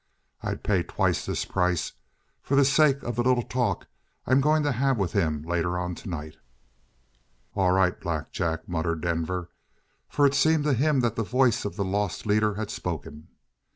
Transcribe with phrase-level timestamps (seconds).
[0.41, 1.93] I'd pay twice this price
[2.41, 3.85] for the sake of the little talk
[4.25, 6.37] I'm going to have with him later on tonight."
[7.53, 9.51] "All right Black Jack," muttered Denver.
[10.09, 13.27] For it seemed to him that the voice of the lost leader had spoken.